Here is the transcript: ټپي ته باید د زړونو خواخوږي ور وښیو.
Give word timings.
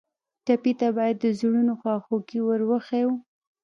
ټپي 0.45 0.73
ته 0.79 0.87
باید 0.97 1.15
د 1.21 1.25
زړونو 1.39 1.73
خواخوږي 1.81 2.39
ور 2.43 2.61
وښیو. 2.69 3.11